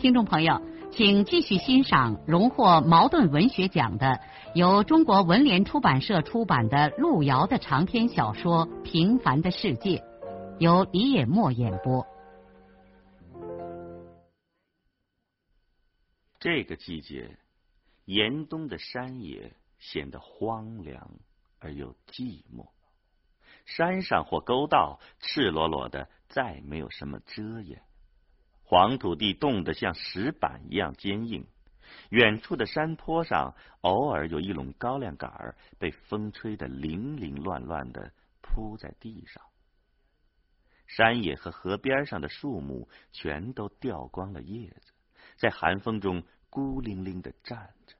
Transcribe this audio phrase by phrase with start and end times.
[0.00, 4.18] 听众朋友，请继续欣赏荣获茅盾文学奖的、
[4.54, 9.98] 由中国文联出版社出版的路遥的长篇小说《平凡的世界》，
[10.58, 12.06] 由李野墨演播。
[16.38, 17.36] 这个季节，
[18.06, 21.10] 严冬的山野显得荒凉
[21.58, 22.70] 而又寂寞，
[23.66, 27.82] 山上或沟道赤裸裸的，再没有什么遮掩。
[28.70, 31.44] 黄土地冻得像石板一样坚硬，
[32.10, 39.42] 远处的山坡上偶尔有一垄高粱杆儿被风吹得零零乱乱的铺在地上。
[40.86, 44.92] 山野和河边上的树木全都掉光了叶子，
[45.34, 47.96] 在寒风中孤零零的站着。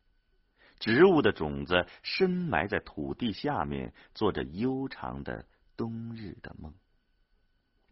[0.79, 5.45] 植物的种子深埋在土地下面，做着悠长的
[5.77, 6.73] 冬日的梦。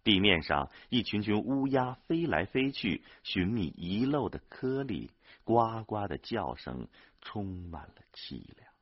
[0.09, 5.11] 地面上，一群群乌鸦飞来飞去，寻觅遗漏的颗粒，
[5.45, 6.89] 呱呱的叫声
[7.21, 8.73] 充满了凄凉。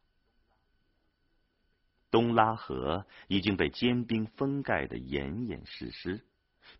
[2.12, 6.24] 东拉河已经被坚冰封盖的严严实实，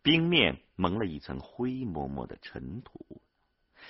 [0.00, 3.20] 冰面蒙了一层灰蒙蒙的尘土。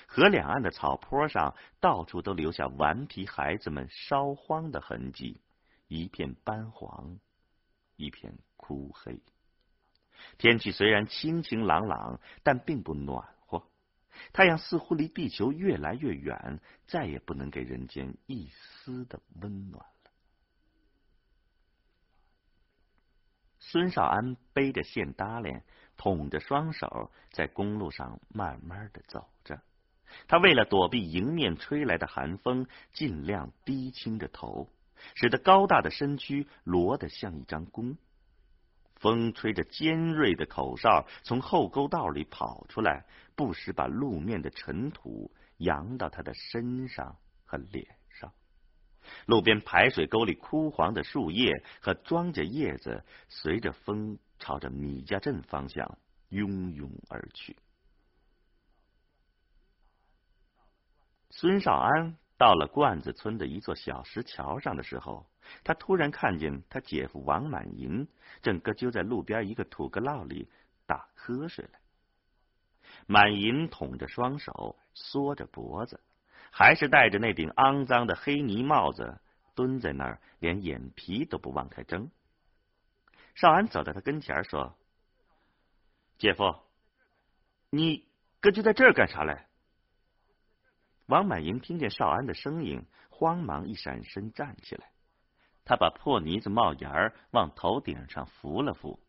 [0.07, 5.39] 河两岸的草坡上，到处都留下顽皮孩子们烧荒的痕迹，
[5.87, 7.19] 一片斑黄，
[7.95, 9.21] 一片枯黑。
[10.37, 13.63] 天气虽然清清朗朗，但并不暖和。
[14.33, 20.11] 太阳似乎离地球越来越远，再也不能给人间一丝的温暖了。
[23.59, 25.63] 孙少安背着线搭链，
[25.97, 29.61] 捅着双手，在公路上慢慢的走着。
[30.27, 34.69] 他为了躲避迎面吹来的寒风，尽量低倾着头，
[35.15, 37.97] 使得高大的身躯罗得像一张弓。
[38.99, 48.33] 风吹着尖锐的口哨从后沟道里跑出来，不时把路面的尘土扬到他的身上和脸上。
[49.25, 55.97] 路边排水沟里枯黄的树叶和庄稼叶子随着风朝着米家镇方向
[56.29, 57.55] 拥拥而去。
[61.29, 65.25] 孙少安到了罐子村的一座小石桥上的时候。
[65.63, 68.05] 他突然看见他姐夫王满银
[68.41, 70.49] 正搁揪在路边一个土疙涝里
[70.85, 71.79] 打瞌睡来。
[73.05, 76.01] 满银捅着双手，缩着脖子，
[76.51, 79.21] 还是戴着那顶肮脏的黑泥帽子，
[79.55, 82.11] 蹲在那儿，连眼皮都不往开睁。
[83.33, 84.77] 少安走到他跟前说
[86.19, 86.53] ：“姐夫，
[87.69, 88.05] 你
[88.41, 89.47] 搁就在这儿干啥来？”
[91.07, 94.91] 王满银听见少安的声音，慌忙一闪身站起来。
[95.63, 98.99] 他把破呢子帽檐儿往头顶上扶了扶，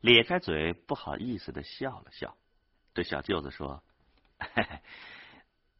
[0.00, 2.36] 咧开嘴，不好意思的笑了笑，
[2.92, 3.82] 对小舅子说：“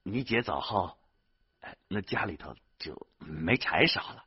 [0.03, 0.99] 你姐走后，
[1.89, 4.25] 那家里头就没柴烧了。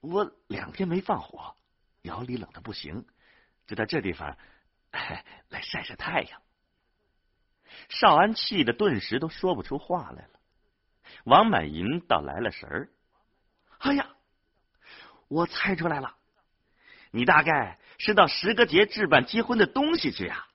[0.00, 1.54] 我两天没放火，
[2.02, 3.06] 窑里冷的不行，
[3.66, 4.38] 就在这地方
[5.48, 6.40] 来晒晒太阳。”
[7.88, 10.40] 少安气的顿时都说不出话来了。
[11.24, 12.88] 王满银倒来了神儿，
[13.78, 14.08] 哎呀！
[15.28, 16.16] 我猜出来了，
[17.12, 20.46] 你大概是到石阁节置办结婚的东西去呀？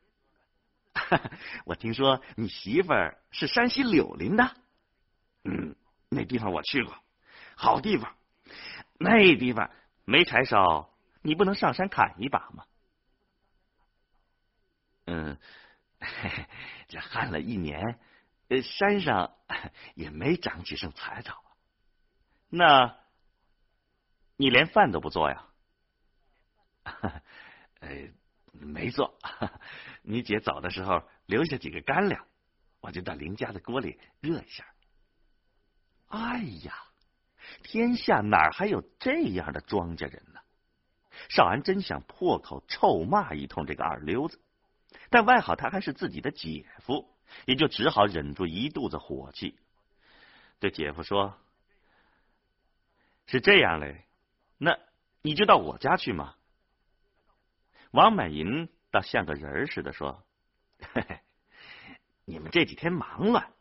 [1.65, 4.55] 我听说你媳妇儿是山西柳林的，
[5.43, 5.75] 嗯，
[6.09, 6.95] 那地方我去过，
[7.55, 8.15] 好地方。
[8.97, 9.69] 那地方
[10.05, 10.89] 没柴烧，
[11.21, 12.63] 你不能上山砍一把吗？
[15.05, 15.37] 嗯，
[16.87, 17.99] 这旱了一年，
[18.63, 19.35] 山上
[19.95, 21.43] 也没长几声柴草。
[22.49, 22.97] 那。
[24.37, 25.47] 你连饭都不做呀？
[27.79, 27.89] 呃，
[28.51, 29.17] 没做。
[30.01, 32.27] 你姐走的时候留下几个干粮，
[32.81, 34.65] 我就到邻家的锅里热一下。
[36.07, 36.73] 哎呀，
[37.63, 40.41] 天下哪还有这样的庄稼人呢？
[41.29, 44.41] 少安真想破口臭骂一通这个二流子，
[45.09, 47.07] 但外好他还是自己的姐夫，
[47.46, 49.57] 也就只好忍住一肚子火气，
[50.59, 51.37] 对姐夫说
[53.28, 54.05] ：“是这样嘞。”
[54.57, 54.79] 那
[55.22, 56.35] 你就到我家去嘛，
[57.91, 60.23] 王满银倒像个人似的说
[60.93, 61.19] ：“嘿嘿，
[62.23, 63.52] 你们这几天忙乱，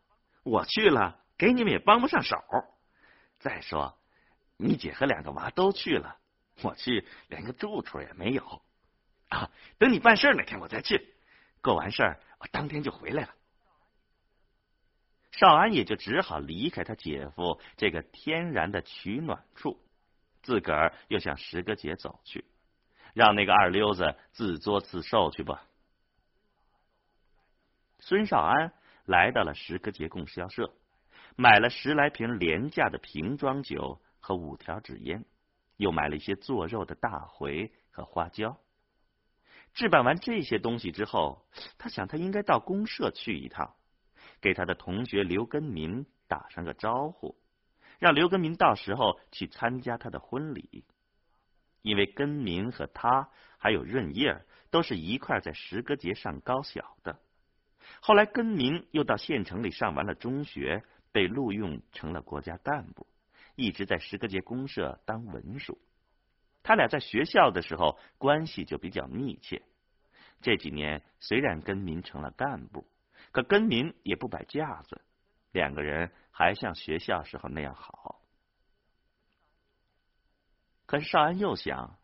[0.43, 2.37] 我去了给你们也帮不上手。
[3.39, 3.97] 再说，
[4.57, 6.17] 你姐和两个娃都去了，
[6.61, 8.61] 我去连个住处也没有。
[9.29, 11.14] 啊，等你办事那天我再去，
[11.65, 13.33] 过完事儿我当天就回来了。”
[15.33, 19.81] 少安也就只好离开他姐夫这个天然的取暖处，
[20.43, 22.45] 自个儿又向石哥姐走去，
[23.15, 25.65] 让那个二溜子自作自受去吧。
[27.99, 28.71] 孙少安
[29.05, 30.71] 来到了石歌节供销社，
[31.35, 35.25] 买了十来瓶廉价的瓶装酒和五条纸烟，
[35.77, 38.55] 又买了一些做肉的大茴和花椒。
[39.75, 41.45] 置办完这些东西之后，
[41.77, 43.75] 他想他应该到公社去一趟。
[44.41, 47.35] 给他的同学刘根民打上个招呼，
[47.99, 50.83] 让刘根民到时候去参加他的婚礼。
[51.81, 57.19] 因为根民和他还有润叶都是一块在石歌节上高小的。
[58.01, 63.07] 后来根民又到县城里上完了中学，被录用成了国家干部，
[63.55, 65.77] 一直在石歌节公社当文书。
[66.65, 69.61] 他俩在学校的时候关系就比较密切。
[70.41, 72.85] 这几年虽然根民成了干部。
[73.31, 75.01] 可根民也不摆架子，
[75.51, 78.21] 两个人还像学校时候那样好。
[80.85, 81.99] 可是少安又想，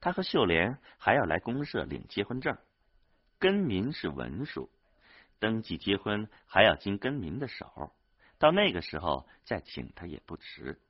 [0.00, 2.58] 他和秀莲还要来公社领结婚证，
[3.38, 4.68] 根民是文书，
[5.38, 7.92] 登记结婚还要经根民的手，
[8.38, 10.80] 到那个时候再请他也不迟。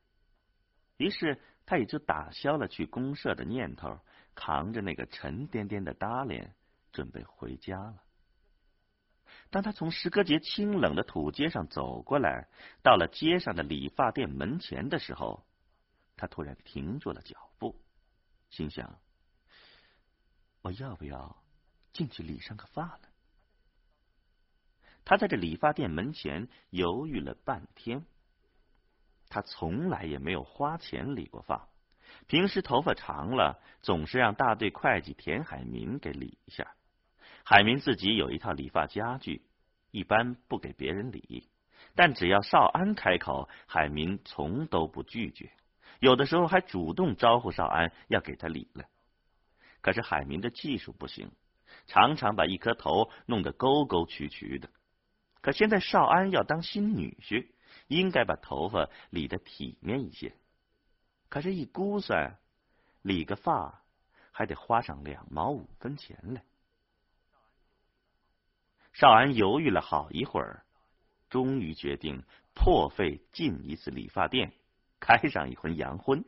[0.97, 3.99] 于是他也就打消了去公社的念头，
[4.37, 6.55] 扛着那个沉甸甸的搭脸，
[6.93, 8.03] 准备回家了。
[9.51, 12.49] 当他从石歌节清冷的土街上走过来，
[12.83, 15.45] 到了街上的理发店门前的时候，
[16.17, 17.81] 他突然停住了脚步，
[18.51, 18.99] 心想：
[20.63, 21.43] 我要不要
[21.93, 23.09] 进去理上个发呢？
[25.05, 28.05] 他在这理发店门前犹豫了半天。
[29.29, 31.69] 他从来也没有花钱理过发，
[32.27, 36.75] 平时头发长了，总是让大队会计田海民给理一下。
[37.45, 39.43] 海明自己有一套理发家具，
[39.91, 41.49] 一般不给别人理，
[41.95, 45.51] 但只要少安开口，海明从都不拒绝，
[46.01, 48.85] 有的时候还主动招呼少安要给他理了。
[49.81, 51.31] 可是海明的技术不行，
[51.87, 54.69] 常常把一颗头弄得沟沟曲曲的。
[55.41, 57.47] 可现在少安要当新女婿，
[57.89, 60.35] 应该把头发理得体面一些。
[61.29, 62.39] 可是，一估算，
[63.03, 63.83] 理个发
[64.31, 66.45] 还得花上两毛五分钱来。
[68.93, 70.65] 少安犹豫了好一会儿，
[71.29, 72.23] 终于决定
[72.55, 74.53] 破费进一次理发店，
[75.01, 76.25] 开上一回洋荤。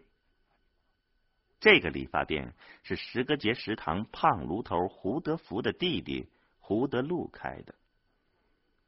[1.61, 6.29] 这个理发店是石歌节食堂胖炉头胡德福的弟弟
[6.59, 7.75] 胡德禄开的。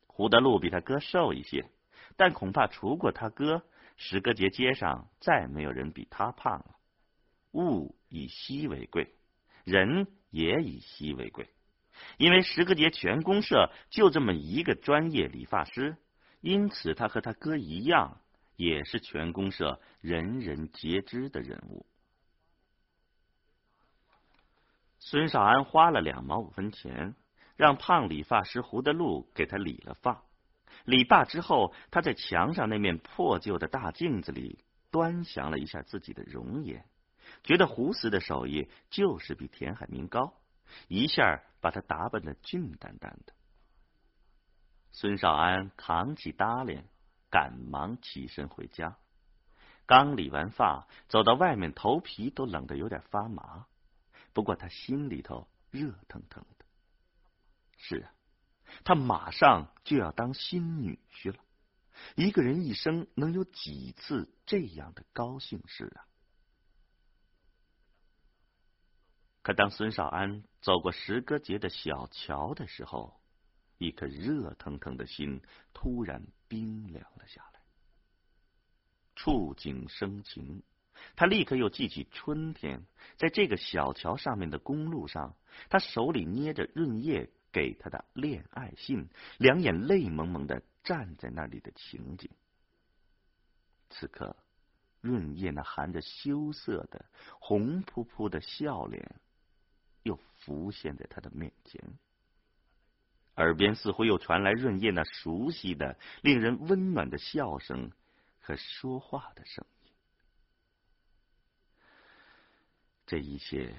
[0.06, 1.70] 胡德禄比他哥瘦一些，
[2.20, 3.64] 但恐怕除过他哥，
[3.96, 6.76] 石歌节街上再没有人比他胖了。
[7.52, 9.14] 物以稀为贵，
[9.64, 11.48] 人也以稀为贵。
[12.18, 15.96] 因为石歌节全公社就这么一个专业理发师，
[16.42, 18.20] 因此他和他哥一样，
[18.56, 21.86] 也是全公社人人皆知的人物。
[24.98, 27.14] 孙少安花了两毛五分钱，
[27.56, 30.22] 让胖理发师胡德禄给他理了发。
[30.84, 36.84] 理发之后，他在墙上那面破旧的大镜子里端详了一下自己的容颜，
[37.44, 40.34] 觉得胡四的手艺就是比田海明高。
[40.86, 43.32] 一下把他打扮的俊丹丹的。
[44.92, 46.84] 孙少安扛起搭脸，
[47.28, 48.96] 赶忙起身回家。
[49.86, 53.66] 刚理完发，走到外面，头皮都冷得有点发麻。
[54.32, 56.64] 不过他心里头热腾腾的。
[57.76, 58.12] 是啊，
[58.84, 61.38] 他马上就要当新女婿了。
[62.16, 66.06] 一个人一生能有几次这样的高兴事啊？
[69.42, 73.20] 可当孙少安走过石歌节的小桥的时候，
[73.78, 75.40] 一颗热腾腾的心
[75.72, 77.60] 突然冰凉了下来。
[79.16, 80.62] 触景生情，
[81.16, 82.86] 他立刻又记起春天
[83.16, 85.36] 在这个小桥上面的公路上，
[85.68, 92.30] 他手里捏着润叶给他的恋爱信，两眼泪蒙蒙的站在那里的情景。
[93.90, 94.36] 此刻，
[95.00, 97.04] 润叶那含着羞涩的
[97.38, 99.20] 红扑扑的笑脸。
[100.02, 101.78] 又浮现在他的面前，
[103.36, 107.92] 耳边似乎又传来润叶那熟悉的、令人温暖的笑声
[108.40, 109.92] 和说话的声音。
[113.06, 113.76] 这一切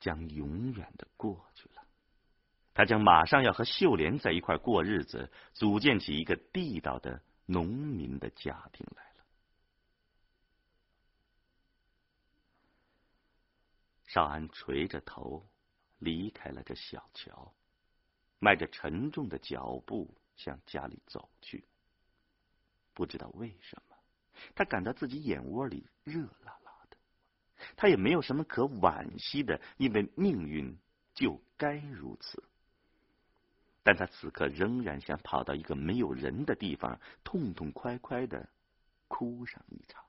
[0.00, 1.79] 将永远的过去了。
[2.72, 9.26] 他将马上要和秀莲在一块过日子，组建起一个地道的农民的家庭来了。
[14.06, 15.46] 少安垂着头
[15.98, 17.52] 离开了这小桥，
[18.38, 21.64] 迈着沉重的脚步向家里走去。
[22.94, 23.96] 不知道为什么，
[24.54, 26.96] 他感到自己眼窝里热辣辣的。
[27.76, 30.76] 他也没有什么可惋惜的，因为命运
[31.14, 32.42] 就该如此。
[33.82, 38.48] 但他此刻仍然想跑到一个没有人的地方，痛痛快快的
[39.08, 40.04] 哭上一场。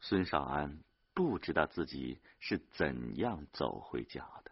[0.00, 0.78] 孙少安
[1.14, 4.50] 不知道自己是怎样走回家的。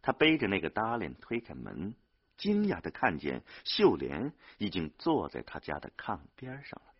[0.00, 1.94] 他背着那个搭链推开门，
[2.36, 6.94] 惊讶的看见秀莲已经坐在他家的炕边上了。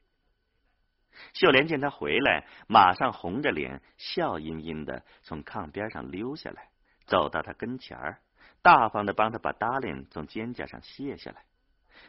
[1.38, 6.70] 秀莲见他回来，马上红着脸，笑吟吟的从炕边上溜下来，
[7.06, 8.20] 走到他跟前儿，
[8.60, 11.44] 大方的帮他把搭链从肩胛上卸下来。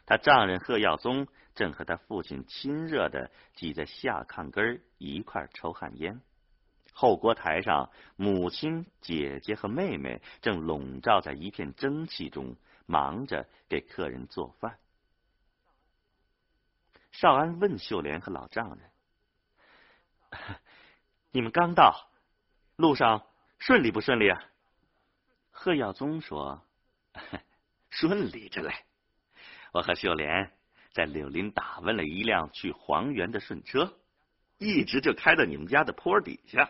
[0.07, 6.19] 他丈人贺耀宗正和他父亲亲热的挤在下炕根儿一块抽旱烟，
[6.91, 12.55] 后锅台上，母亲、姐姐和妹妹正笼罩在一片蒸汽中，
[12.87, 14.79] 忙着给客人做饭。
[17.11, 18.88] 少安问秀莲和老丈人。
[21.31, 22.09] 你们刚到，
[22.75, 23.25] 路上
[23.57, 24.43] 顺利不顺利啊？
[25.51, 26.63] 贺耀宗说
[27.89, 28.73] ：“顺利着嘞。
[29.73, 30.53] 我和秀莲
[30.93, 33.99] 在柳林打问了一辆去黄原的顺车，
[34.57, 36.69] 一直就开到你们家的坡底下。”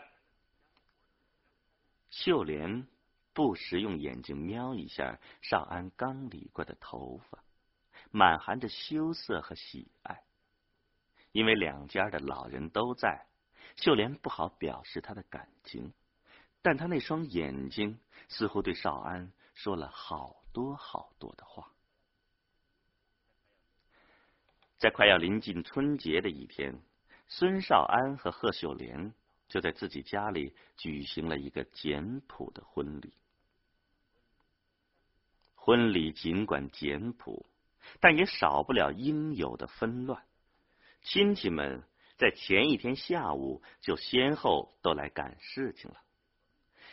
[2.10, 2.88] 秀莲
[3.34, 7.44] 不时用眼睛瞄一下少安刚理过的头发，
[8.10, 10.24] 满含着羞涩和喜爱，
[11.32, 13.28] 因为两家的老人都在。
[13.82, 15.94] 秀莲不好表示他的感情，
[16.62, 21.72] 但他那双眼睛似乎对少安说了好多好多的话。
[24.78, 26.82] 在快要临近春节的一天，
[27.28, 29.14] 孙少安和贺秀莲
[29.48, 33.14] 就在自己家里举行了一个简朴的婚礼。
[35.56, 37.46] 婚礼尽管简朴，
[38.00, 40.24] 但也少不了应有的纷乱，
[41.02, 41.84] 亲戚们。
[42.20, 45.96] 在前一天下午，就先后都来赶事情了。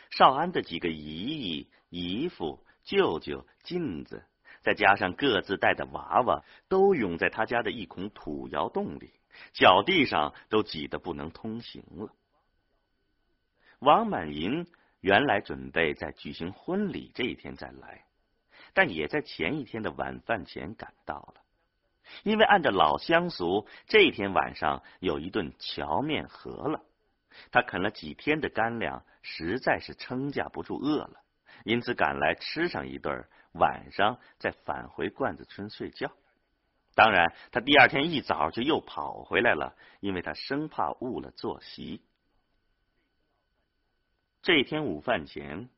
[0.09, 4.23] 少安的几个姨姨、姨父、舅舅、妗子，
[4.61, 9.11] 再加上各自带的娃娃，都涌在他家的一孔土窑洞里，
[9.51, 12.13] 脚地上都挤得不能通行了。
[13.79, 14.65] 王满银
[15.01, 18.05] 原来准备在举行婚礼这一天再来，
[18.73, 21.43] 但也在前一天的晚饭前赶到了。
[22.23, 26.83] 因为按照老乡俗，这天晚上有一顿荞面饸了。
[27.51, 31.21] 他啃了几天的干粮，实在是撑架不住饿了，
[31.63, 36.11] 因此赶来吃上一顿，晚上再返回罐子村睡觉。
[36.95, 42.03] 当然，他第二天一早就又跑回来了，因为他生怕误了坐席。
[44.41, 45.69] 这天午饭前。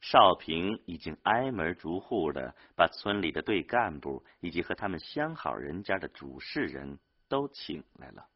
[0.00, 8.26] 少平已经挨门逐户的把村里的队干部以及和他们相好人家的主事人都请来了。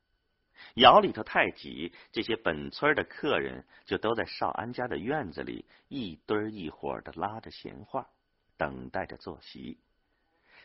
[0.74, 8.08] 窑里头太挤，这些本村的客人就都在少安家的院子里一堆一伙的拉着闲话，
[8.56, 9.78] 等待着坐席。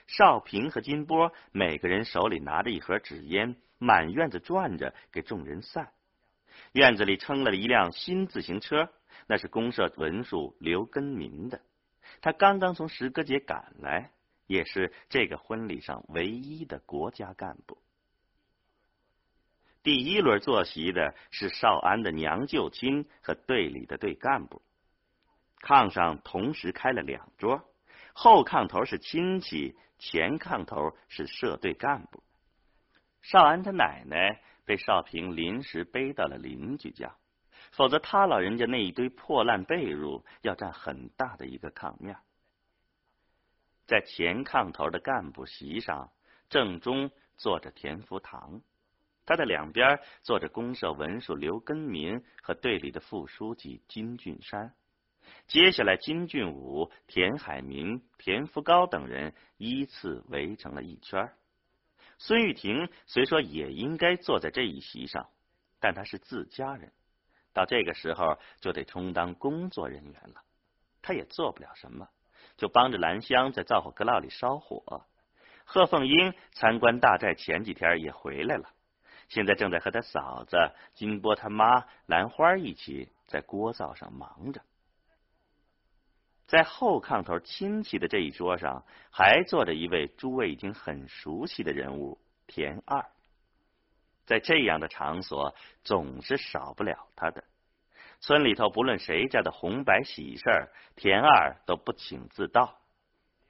[0.07, 5.91] 少平和金波每个人手里拿着一盒纸烟，满院子转着给众人散。
[6.71, 8.89] 院子里撑了一辆新自行车。
[9.27, 11.61] 那是公社文书刘根民的，
[12.21, 14.11] 他刚刚从石歌节赶来，
[14.47, 17.77] 也是这个婚礼上唯一的国家干部。
[19.83, 24.61] 第一轮坐席的是少安的娘舅亲和队里的队干部，
[25.61, 27.69] 炕上同时开了两桌，
[28.13, 32.23] 后炕头是亲戚，前炕头是社队干部。
[33.21, 37.15] 少安他奶奶被少平临时背到了邻居家。
[37.77, 42.17] 否则，他老人家那一堆破烂被褥要占很大的一个炕面。
[43.85, 46.11] 在前炕头的干部席上，
[46.49, 48.63] 正中坐着田福堂，
[49.27, 54.73] 他的两边坐着公社文书刘根民和队里的副书记金俊山。
[55.45, 61.31] 接下来，金俊武、田海民、田福高等人依次围成了一圈。
[62.17, 65.29] 孙玉婷虽说也应该坐在这一席上，
[65.79, 66.91] 但他是自家人。
[67.57, 70.43] 到这个时候就得充当工作人员了，
[71.01, 72.07] 他也做不了什么，
[72.55, 75.03] 就帮着兰香在灶火阁灶里烧火。
[75.65, 78.69] 贺凤英参观大寨前几天也回来了，
[79.27, 84.61] 现在正在和他嫂子金波他妈兰花一起在锅灶上忙着。
[86.45, 93.03] 在后炕头亲戚的这一桌上，还坐着一位诸位已经很熟悉的人物田二。
[94.27, 97.43] 在这样的场所，总是少不了他的。
[98.19, 102.77] 村里头不论谁家的红白喜事儿，田二都不请自到。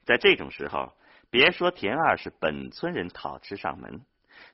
[0.05, 0.93] 在这种时候，
[1.29, 4.05] 别说田二是本村人讨吃上门，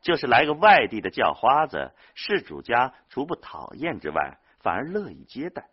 [0.01, 5.67] 就是来个外地的叫花子，事主家除不讨厌之外，反而乐意接待。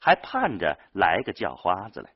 [0.00, 2.10] 还盼着来个叫花子来。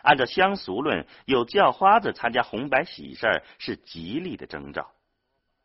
[0.00, 4.90] 按照乡俗论，有叫花子参加红白喜事是吉利的征兆。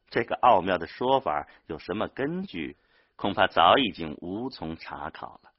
[0.10, 2.78] 这个奥妙的说法有什么根据？
[3.16, 5.52] 恐怕早已经无从查考了。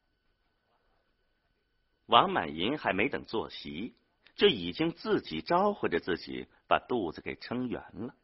[2.07, 3.95] 王满银还没等坐席，
[4.35, 8.14] 就已经自己招呼着自己把肚子给撑圆了。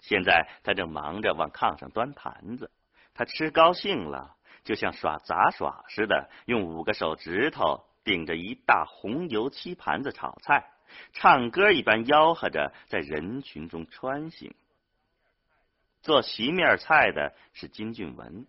[0.00, 2.70] 现在他正忙着往炕上端盘子，
[3.14, 4.36] 他吃高兴了。
[4.64, 10.70] 就像耍杂耍似的，用五个手指头顶着一大红油漆盘子炒菜，
[11.14, 14.54] 唱歌一般吆喝着在人群中穿行。
[16.02, 18.46] 做席面菜的是金俊文，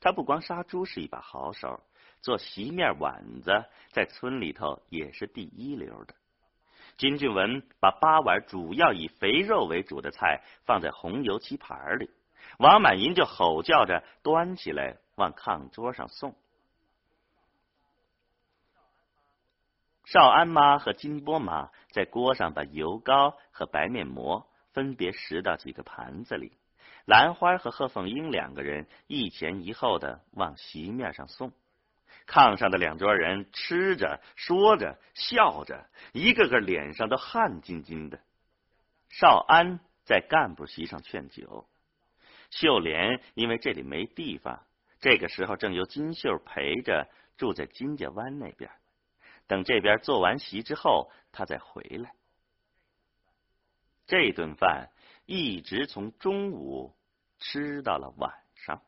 [0.00, 1.80] 他不光杀猪是一把好手，
[2.20, 6.14] 做席面碗子在村里头也是第一流的。
[6.96, 12.10] 金俊文把八碗主要以肥肉为主的菜放在红油漆盘里，
[12.58, 14.96] 王满银就吼叫着端起来。
[15.16, 16.36] 往炕桌上送。
[20.04, 26.52] 少安妈和金波妈在锅上把油糕和白面馍分别拾到几个盘子里，
[27.06, 31.52] 兰花和贺凤英两个人一前一后的往席面上送。
[32.26, 38.18] 炕上的两桌人吃着、说着、笑着，一个个脸上都汗津津的。
[39.08, 41.68] 少安在干部席上劝酒，
[42.50, 44.66] 秀莲因为这里没地方。
[44.98, 48.68] 这个时候正由金秀陪着住在金家湾那边，
[49.46, 52.12] 等这边做完席之后，他再回来。
[54.08, 54.90] 这顿饭
[55.26, 56.95] 一直从中午
[57.38, 58.82] 吃到了晚上。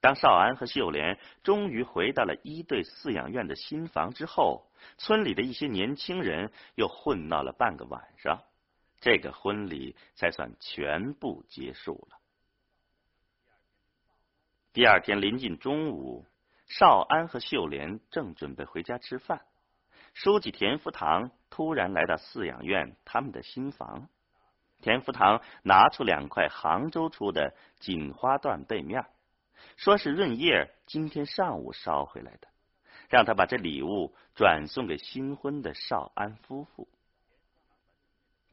[0.00, 8.42] 当少安和秀莲终于回到了一队饲养院的新房之后，村里的一些年轻人又混闹了半个晚上，
[9.00, 12.18] 这个婚礼才算全部结束了。
[14.74, 16.26] 第二天临近中午，
[16.66, 19.40] 少安和秀莲正准备回家吃饭，
[20.12, 24.10] 书记田福堂突然来到饲养院他们的新房。
[24.84, 29.06] 田福堂拿出两块杭州出的锦花缎被面，
[29.78, 32.48] 说是润叶今天上午捎回来的，
[33.08, 36.86] 让他把这礼物转送给新婚的少安夫妇。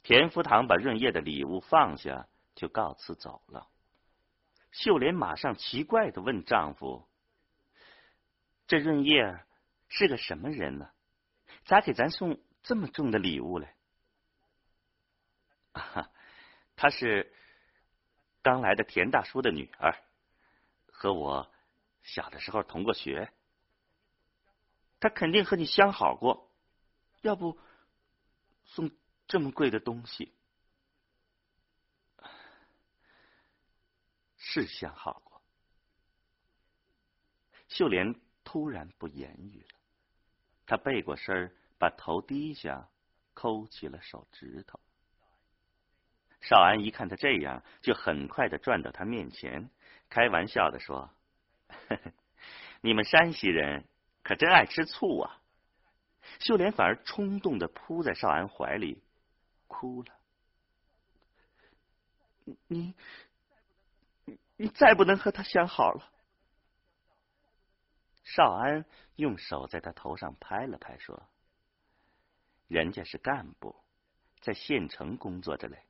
[0.04, 3.68] 田福堂把润叶的礼物放下，就告辞走了。
[4.72, 7.06] 秀莲马上奇怪的问丈夫
[8.68, 9.38] ：“这润叶
[9.90, 10.90] 是个什么人呢？
[11.66, 13.68] 咋给咱送这么重的礼物嘞
[15.74, 16.10] ？”“啊，
[16.82, 17.32] 她是
[18.42, 20.02] 刚来的田大叔的女儿，
[20.88, 21.54] 和我
[22.02, 23.32] 小的时候同过学。
[25.00, 26.50] 她肯定和你相好过，
[27.22, 27.60] 要不
[28.66, 28.90] 送
[29.28, 30.34] 这么贵的东西。”
[34.36, 35.40] 是相好过。
[37.68, 39.80] 秀莲突然不言语了，
[40.66, 42.90] 她背过身，把头低下，
[43.36, 44.80] 抠起了手指头。
[46.42, 49.70] 少安一看他这样，就很快的转到他面前，
[50.10, 51.10] 开玩笑的说
[52.82, 53.86] ：“你们山西人
[54.24, 55.42] 可真爱吃醋啊！”
[56.40, 59.02] 秀莲反而冲动的扑在少安怀里，
[59.68, 60.14] 哭了。
[62.68, 62.94] 你。
[64.58, 66.12] 你再不能和他相好了。
[68.24, 71.28] 少安用手在他头上拍了拍，说
[72.70, 73.76] ：“人家是干部，
[74.40, 75.82] 在县城工作着嘞。”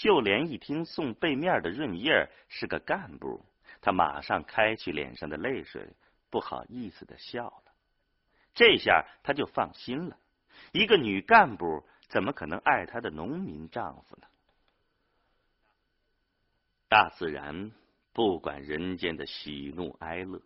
[0.00, 3.44] 秀莲一听送背面的润叶是个干部，
[3.80, 5.88] 她马上开去脸上的泪水，
[6.30, 7.72] 不好意思的笑了。
[8.54, 10.16] 这下她就放心了，
[10.70, 14.28] 一个女干部怎么可能爱她的农民丈夫呢？
[16.88, 17.72] 大自然
[18.12, 20.40] 不管人间的喜怒哀乐，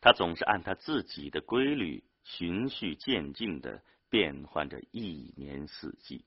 [0.00, 6.24] 它总是按它自己的规律循序渐进的变换着一年四季。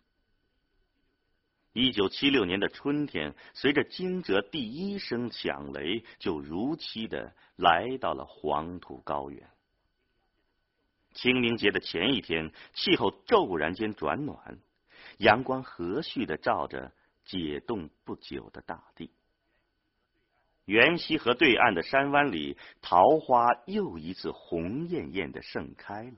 [1.73, 9.49] 一九七六年的春天，随着惊蛰第一声响雷，就如期的来到了黄土高原。
[11.13, 14.59] 清明节的前一天，气候骤然间转暖，
[15.17, 16.91] 阳光和煦的照着。
[17.23, 19.11] 解冻不久的大地。
[20.65, 26.17] 元溪河对岸的山湾里，桃花又一次红艳艳的盛开了。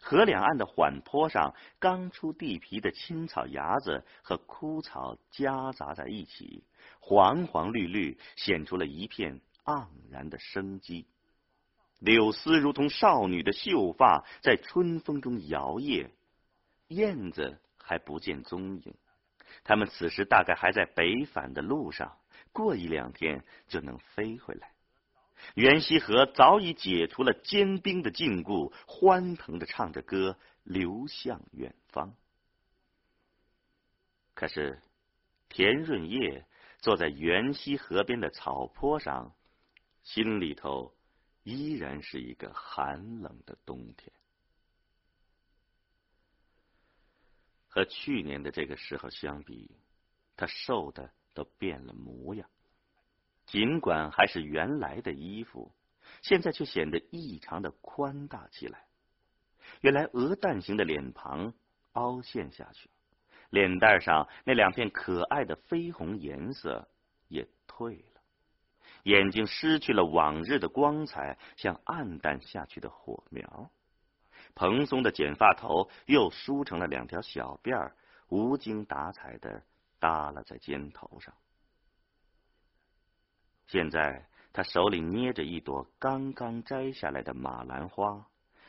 [0.00, 6.64] 河两岸的缓坡上，刚出地皮的青草芽子和枯草夹杂在一起，
[7.00, 11.06] 黄黄绿绿，显出了一片盎然的生机。
[11.98, 16.10] 柳丝如同少女的秀发，在春风中摇曳。
[16.88, 18.94] 燕子还不见踪影，
[19.64, 22.16] 它们此时大概还在北返的路上，
[22.52, 24.70] 过一两天就能飞回来。
[25.54, 32.14] 袁溪河早已解除了坚冰的禁锢，欢腾的唱着歌，流向远方。
[34.34, 34.82] 可是，
[35.48, 36.46] 田润叶
[36.78, 39.34] 坐在袁溪河边的草坡上，
[40.02, 40.94] 心里头
[41.42, 44.12] 依然是一个寒冷的冬天。
[47.68, 49.70] 和去年的这个时候相比，
[50.36, 52.48] 他瘦的都变了模样。
[53.46, 55.72] 尽管还是原来的衣服，
[56.22, 58.84] 现在却显得异常的宽大起来。
[59.80, 61.54] 原来鹅蛋形的脸庞
[61.92, 62.90] 凹陷下去，
[63.50, 66.88] 脸蛋上那两片可爱的绯红颜色
[67.28, 68.20] 也退了，
[69.04, 73.70] 眼睛失去了往日的光彩，像暗淡下去的火苗。
[74.54, 77.96] 蓬松的卷发头又梳成了两条小辫儿，
[78.28, 79.62] 无精打采的
[80.00, 81.34] 耷拉在肩头上。
[83.66, 88.26] 现在他手里捏着一朵刚刚摘下来的马兰花，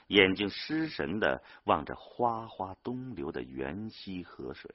[0.07, 4.71] 眼睛失神的望着哗哗东流的源溪河水。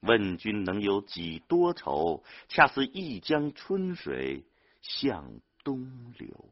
[0.00, 2.22] 问君能有几多愁？
[2.48, 4.44] 恰似一江春水
[4.82, 6.50] 向东流。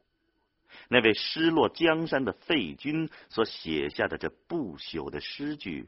[0.89, 5.87] 那位失落江山的废君所写下的这不朽的诗句，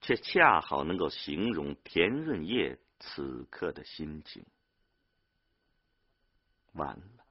[0.00, 4.44] 却恰好能够形容田润叶此刻的心情。
[6.72, 7.24] 完了，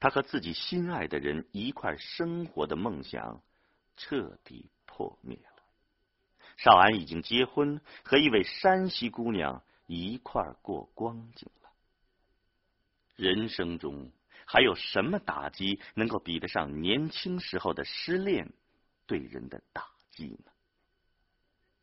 [0.00, 3.42] 他和自己心爱的人一块生活的梦想
[3.96, 5.62] 彻底破灭了。
[6.56, 11.70] 少安已经结婚，和一位山西姑娘一块过光景了。
[13.16, 14.10] 人生中
[14.46, 18.52] 还有什么打击能够比得上年轻时候的失恋
[19.06, 20.52] 对人的打击呢？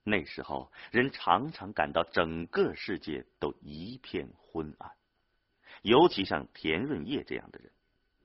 [0.03, 4.91] 那时候，人常常感到整个世界都一片昏暗。
[5.82, 7.72] 尤其像田润叶这样的人，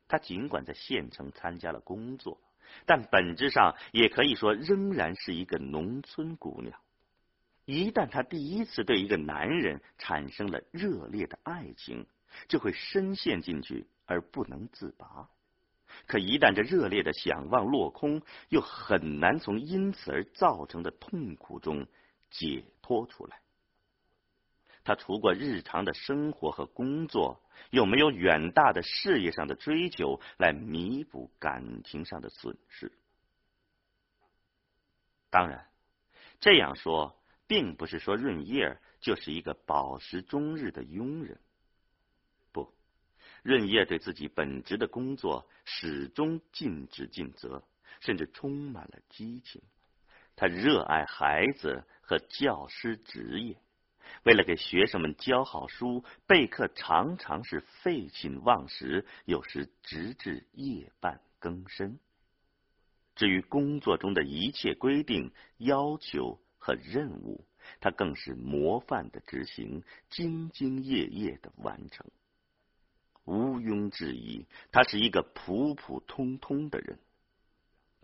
[0.09, 2.41] 他尽管在县城参加了工作，
[2.87, 6.79] 但本质上也可以说仍然是一个农村姑娘。
[7.65, 12.07] 一旦她第一次对一个男人产生了热烈的爱情，
[12.47, 15.31] 就会深陷进去而不能自拔。
[16.07, 21.87] 可一旦这热烈的想望落空，又很难从因此而造成的痛苦中
[22.31, 23.41] 解脱出来。
[24.85, 32.93] 他除过日常的生活和工作，又没有远大的事业上的追求来弥补感情上的损失。
[35.31, 35.67] 当然，
[36.39, 41.41] 这样说并不是说润叶就是一个饱食终日的庸人。
[42.53, 42.73] 不，
[43.43, 47.65] 润叶对自己本职的工作始终尽职尽责，
[48.01, 49.63] 甚至充满了激情。
[50.37, 53.57] 他热爱孩子和教师职业。
[54.25, 61.99] 为了给学生们教好书，备课常常是废寝忘食，有时直至夜半更深。
[63.15, 67.45] 至于工作中的一切规定、要求和任务，
[67.81, 72.07] 他更是模范的执行，兢兢业业的完成。
[73.25, 76.99] 毋庸置疑，他是一个普普通通的人。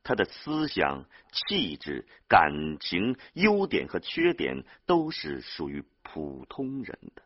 [0.03, 7.23] 他的思想、气质、感情、优点和缺点都是属于普通人的，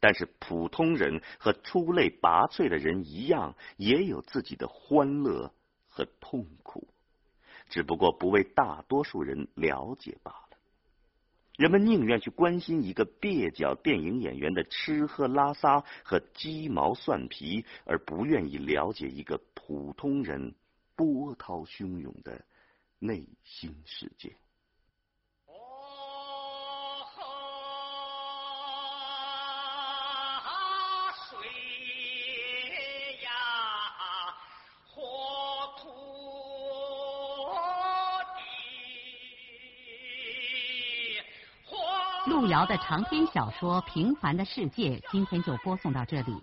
[0.00, 5.52] 但是普通人和出类拔萃的人一样，也有自己的欢乐
[5.88, 6.88] 和痛苦，
[7.68, 10.58] 只不过不为大多数人了解罢了。
[11.56, 20.54] 人们宁愿去关心一个蹩脚电影演员的吃喝拉撒和鸡毛蒜皮，而不愿意了解一个普通人。
[20.98, 22.44] 波涛汹涌的
[22.98, 24.36] 内心世界。
[31.30, 31.38] 水
[33.22, 33.30] 呀，
[34.88, 35.84] 火土
[42.26, 42.28] 地。
[42.28, 46.42] 路遥的长篇小说《平凡的世界》今天就播送到这里。